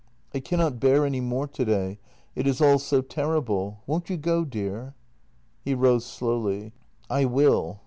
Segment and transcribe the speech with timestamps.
[0.33, 1.99] I cannot bear any more today—
[2.35, 3.83] it is all so terrible.
[3.85, 4.95] Won't you go, dear?"
[5.63, 6.73] He rose slowly:"
[7.11, 7.79] I will.